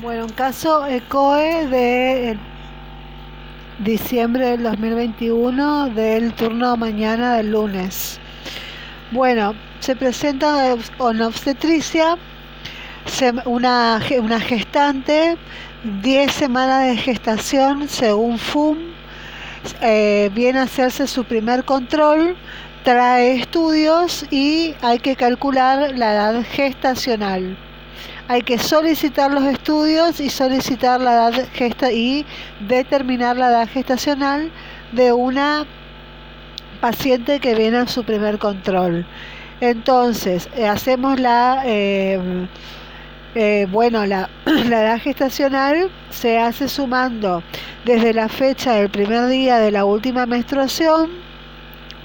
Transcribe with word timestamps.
Bueno, 0.00 0.26
un 0.26 0.30
caso 0.30 0.86
ECOE 0.86 1.66
de 1.66 2.38
diciembre 3.80 4.50
del 4.50 4.62
2021 4.62 5.90
del 5.90 6.32
turno 6.34 6.76
mañana 6.76 7.34
del 7.34 7.50
lunes. 7.50 8.20
Bueno, 9.10 9.56
se 9.80 9.96
presenta 9.96 10.76
una 11.00 11.26
obstetricia, 11.26 12.16
una, 13.44 14.00
una 14.20 14.38
gestante, 14.38 15.36
10 15.82 16.30
semanas 16.30 16.86
de 16.86 16.96
gestación 16.96 17.88
según 17.88 18.38
FUM, 18.38 18.78
eh, 19.80 20.30
viene 20.32 20.60
a 20.60 20.62
hacerse 20.62 21.08
su 21.08 21.24
primer 21.24 21.64
control, 21.64 22.36
trae 22.84 23.34
estudios 23.34 24.24
y 24.30 24.76
hay 24.80 25.00
que 25.00 25.16
calcular 25.16 25.90
la 25.96 26.12
edad 26.12 26.44
gestacional 26.52 27.56
hay 28.28 28.42
que 28.42 28.58
solicitar 28.58 29.30
los 29.32 29.44
estudios 29.44 30.20
y 30.20 30.30
solicitar 30.30 31.00
la 31.00 31.12
edad 31.12 31.48
gesta 31.52 31.92
y 31.92 32.26
determinar 32.60 33.36
la 33.36 33.48
edad 33.48 33.68
gestacional 33.68 34.50
de 34.92 35.12
una 35.12 35.66
paciente 36.80 37.40
que 37.40 37.54
viene 37.54 37.78
a 37.78 37.86
su 37.86 38.04
primer 38.04 38.38
control. 38.38 39.06
Entonces, 39.60 40.48
eh, 40.56 40.66
hacemos 40.66 41.18
la, 41.18 41.62
eh, 41.64 42.46
eh, 43.34 43.66
bueno, 43.70 44.06
la, 44.06 44.30
la 44.44 44.82
edad 44.82 45.00
gestacional 45.00 45.90
se 46.10 46.38
hace 46.38 46.68
sumando 46.68 47.42
desde 47.84 48.12
la 48.12 48.28
fecha 48.28 48.74
del 48.74 48.90
primer 48.90 49.26
día 49.28 49.58
de 49.58 49.70
la 49.70 49.84
última 49.84 50.26
menstruación 50.26 51.27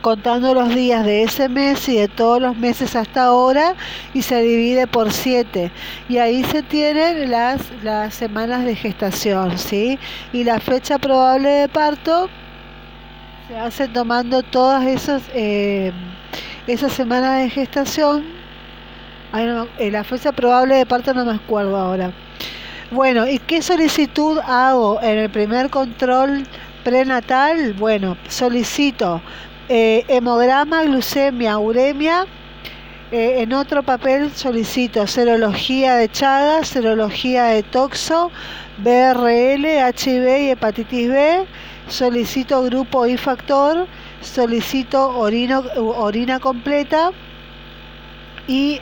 contando 0.00 0.54
los 0.54 0.74
días 0.74 1.04
de 1.04 1.22
ese 1.22 1.48
mes 1.48 1.88
y 1.88 1.96
de 1.96 2.08
todos 2.08 2.40
los 2.40 2.56
meses 2.56 2.96
hasta 2.96 3.24
ahora 3.24 3.74
y 4.14 4.22
se 4.22 4.42
divide 4.42 4.86
por 4.86 5.12
7 5.12 5.70
y 6.08 6.18
ahí 6.18 6.42
se 6.44 6.62
tienen 6.62 7.30
las, 7.30 7.60
las 7.82 8.14
semanas 8.14 8.64
de 8.64 8.74
gestación 8.74 9.58
¿sí? 9.58 9.98
y 10.32 10.44
la 10.44 10.58
fecha 10.60 10.98
probable 10.98 11.48
de 11.48 11.68
parto 11.68 12.28
se 13.48 13.58
hace 13.58 13.88
tomando 13.88 14.42
todas 14.42 14.86
esas, 14.86 15.22
eh, 15.34 15.92
esas 16.66 16.92
semanas 16.92 17.42
de 17.42 17.50
gestación 17.50 18.24
eh, 19.78 19.90
la 19.90 20.04
fecha 20.04 20.32
probable 20.32 20.76
de 20.76 20.86
parto 20.86 21.14
no 21.14 21.24
me 21.24 21.34
acuerdo 21.34 21.76
ahora 21.76 22.12
bueno, 22.90 23.28
¿y 23.28 23.38
qué 23.38 23.62
solicitud 23.62 24.40
hago 24.44 25.00
en 25.00 25.16
el 25.16 25.30
primer 25.30 25.70
control 25.70 26.42
prenatal? 26.82 27.72
Bueno, 27.74 28.16
solicito 28.28 29.22
eh, 29.70 30.04
hemograma, 30.08 30.82
glucemia, 30.82 31.58
uremia. 31.58 32.26
Eh, 33.12 33.42
en 33.42 33.52
otro 33.52 33.84
papel 33.84 34.32
solicito 34.32 35.06
serología 35.06 35.94
de 35.94 36.08
Chagas, 36.08 36.68
serología 36.68 37.44
de 37.44 37.62
Toxo, 37.62 38.32
BRL, 38.78 39.64
HIV 39.64 40.42
y 40.42 40.50
hepatitis 40.50 41.08
B. 41.08 41.46
Solicito 41.86 42.62
grupo 42.64 43.06
y 43.06 43.16
factor, 43.16 43.86
solicito 44.20 45.16
orina 45.16 46.40
completa 46.40 47.12
y 48.48 48.80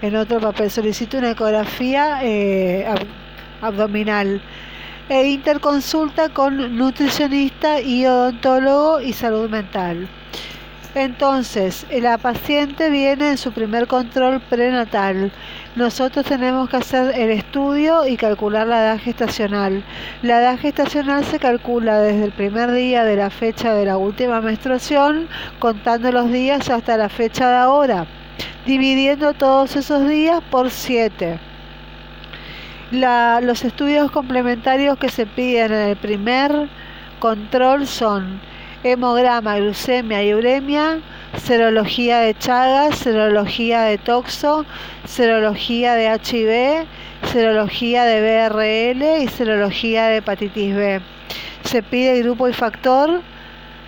en 0.00 0.16
otro 0.16 0.40
papel 0.40 0.70
solicito 0.70 1.18
una 1.18 1.32
ecografía 1.32 2.20
eh, 2.22 2.86
abdominal 3.60 4.40
e 5.08 5.28
interconsulta 5.28 6.28
con 6.28 6.76
nutricionista 6.76 7.80
y 7.80 8.04
odontólogo 8.04 9.00
y 9.00 9.12
salud 9.12 9.48
mental. 9.48 10.08
Entonces, 10.94 11.86
la 11.90 12.18
paciente 12.18 12.90
viene 12.90 13.30
en 13.30 13.38
su 13.38 13.52
primer 13.52 13.86
control 13.86 14.40
prenatal. 14.40 15.30
Nosotros 15.76 16.26
tenemos 16.26 16.68
que 16.68 16.78
hacer 16.78 17.14
el 17.14 17.30
estudio 17.30 18.06
y 18.06 18.16
calcular 18.16 18.66
la 18.66 18.80
edad 18.80 18.98
gestacional. 18.98 19.84
La 20.22 20.40
edad 20.40 20.58
gestacional 20.58 21.24
se 21.24 21.38
calcula 21.38 22.00
desde 22.00 22.24
el 22.24 22.32
primer 22.32 22.72
día 22.72 23.04
de 23.04 23.16
la 23.16 23.30
fecha 23.30 23.74
de 23.74 23.86
la 23.86 23.96
última 23.96 24.40
menstruación, 24.40 25.28
contando 25.58 26.10
los 26.10 26.30
días 26.32 26.68
hasta 26.68 26.96
la 26.96 27.08
fecha 27.08 27.48
de 27.48 27.56
ahora, 27.56 28.06
dividiendo 28.66 29.34
todos 29.34 29.76
esos 29.76 30.08
días 30.08 30.42
por 30.50 30.70
7 30.70 31.47
los 32.90 33.64
estudios 33.64 34.10
complementarios 34.10 34.98
que 34.98 35.08
se 35.08 35.26
piden 35.26 35.72
en 35.72 35.88
el 35.90 35.96
primer 35.96 36.68
control 37.18 37.86
son 37.86 38.40
hemograma, 38.82 39.58
glucemia 39.58 40.22
y 40.22 40.32
uremia, 40.32 41.00
serología 41.36 42.20
de 42.20 42.34
Chagas, 42.34 42.96
serología 42.98 43.82
de 43.82 43.98
Toxo, 43.98 44.64
serología 45.04 45.94
de 45.94 46.06
HIV, 46.06 46.86
serología 47.30 48.04
de 48.04 48.48
BRL 48.48 49.22
y 49.22 49.28
serología 49.28 50.06
de 50.06 50.18
hepatitis 50.18 50.74
B. 50.74 51.00
Se 51.64 51.82
pide 51.82 52.22
grupo 52.22 52.48
y 52.48 52.52
factor, 52.52 53.20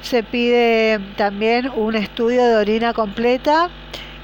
se 0.03 0.23
pide 0.23 0.99
también 1.17 1.71
un 1.75 1.95
estudio 1.95 2.45
de 2.45 2.57
orina 2.57 2.93
completa 2.93 3.71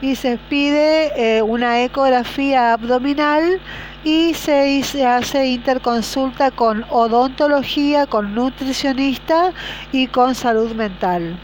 y 0.01 0.17
se 0.17 0.37
pide 0.37 1.39
eh, 1.39 1.43
una 1.43 1.83
ecografía 1.83 2.73
abdominal 2.73 3.61
y 4.05 4.35
se, 4.35 5.05
hace 5.05 5.47
interconsulta 5.47 6.51
con 6.51 6.85
odontología, 6.91 8.07
con 8.07 8.35
nutricionista 8.35 9.53
y 9.91 10.07
con 10.07 10.35
salud 10.35 10.73
mental. 10.75 11.37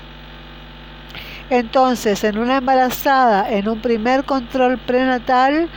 Entonces, 1.50 2.22
en 2.24 2.38
una 2.38 2.58
embarazada, 2.58 3.50
en 3.50 3.68
un 3.68 3.80
primer 3.80 4.24
control 4.24 4.78
prenatal, 4.78 5.68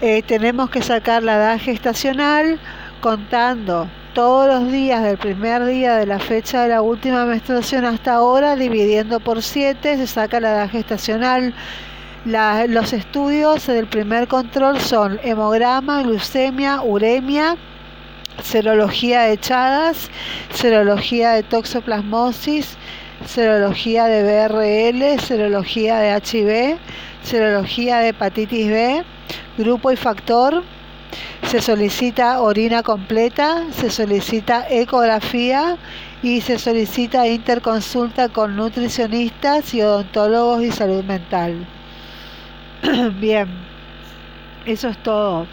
eh, 0.00 0.22
tenemos 0.22 0.70
que 0.70 0.82
sacar 0.82 1.22
la 1.22 1.36
edad 1.36 1.58
gestacional 1.58 2.60
contando 3.00 3.88
todos 4.12 4.48
los 4.48 4.70
días 4.70 5.02
del 5.02 5.16
primer 5.16 5.64
día 5.64 5.96
de 5.96 6.06
la 6.06 6.18
fecha 6.18 6.62
de 6.62 6.68
la 6.68 6.82
última 6.82 7.24
menstruación 7.24 7.84
hasta 7.84 8.14
ahora, 8.14 8.54
dividiendo 8.54 9.18
por 9.18 9.42
7, 9.42 9.96
se 9.96 10.06
saca 10.06 10.40
la 10.40 10.50
edad 10.50 10.70
gestacional 10.70 11.54
los 12.24 12.92
estudios 12.92 13.66
del 13.66 13.86
primer 13.86 14.28
control 14.28 14.80
son 14.80 15.20
hemograma, 15.22 16.02
glucemia, 16.02 16.82
uremia, 16.82 17.56
serología 18.42 19.22
de 19.22 19.38
Chagas, 19.38 20.10
serología 20.52 21.30
de 21.30 21.42
toxoplasmosis, 21.42 22.76
serología 23.26 24.06
de 24.06 24.22
BRL, 24.22 25.20
serología 25.20 25.98
de 25.98 26.16
HIV, 26.16 26.78
serología 27.22 27.98
de 27.98 28.08
hepatitis 28.08 28.68
B, 28.68 29.04
grupo 29.56 29.90
y 29.90 29.96
factor. 29.96 30.62
Se 31.48 31.62
solicita 31.62 32.42
orina 32.42 32.82
completa, 32.82 33.64
se 33.72 33.90
solicita 33.90 34.66
ecografía 34.68 35.78
y 36.22 36.40
se 36.40 36.58
solicita 36.58 37.26
interconsulta 37.26 38.28
con 38.28 38.56
nutricionistas 38.56 39.72
y 39.72 39.82
odontólogos 39.82 40.62
y 40.62 40.70
salud 40.72 41.04
mental. 41.04 41.66
Bien, 43.20 43.48
eso 44.66 44.88
es 44.88 44.98
todo. 45.02 45.46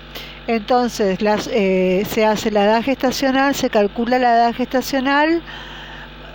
Entonces, 0.48 1.18
eh, 1.52 2.04
se 2.08 2.26
hace 2.26 2.52
la 2.52 2.66
edad 2.66 2.84
gestacional, 2.84 3.56
se 3.56 3.70
calcula 3.70 4.20
la 4.20 4.36
edad 4.36 4.54
gestacional 4.54 5.42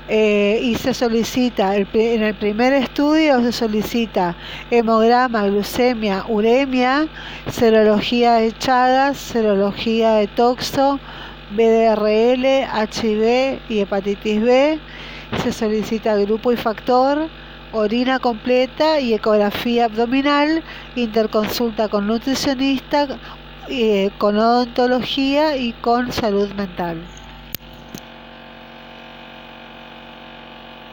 eh, 0.09 0.59
y 0.61 0.75
se 0.75 0.93
solicita, 0.93 1.77
en 1.77 2.23
el 2.25 2.35
primer 2.35 2.73
estudio 2.73 3.41
se 3.41 3.53
solicita 3.53 4.35
hemograma, 4.73 5.47
glucemia, 5.47 6.25
uremia, 6.29 7.07
serología 7.49 8.35
de 8.35 8.51
Chagas, 8.59 9.17
serología 9.17 10.15
de 10.15 10.27
Toxo, 10.27 10.99
BDRL, 11.53 12.67
HIV 12.75 13.61
y 13.69 13.79
hepatitis 13.79 14.43
B, 14.43 14.81
se 15.45 15.53
solicita 15.53 16.17
grupo 16.17 16.51
y 16.51 16.57
factor 16.57 17.29
orina 17.73 18.19
completa 18.19 19.01
y 19.01 19.15
ecografía 19.15 19.87
abdominal, 19.87 20.63
interconsulta 20.97 21.89
con 21.89 22.07
nutricionista, 22.07 23.19
eh, 23.69 24.11
con 24.19 24.39
odontología 24.39 25.57
y 25.57 25.73
con 25.73 26.13
salud 26.13 26.51
mental. 26.55 26.99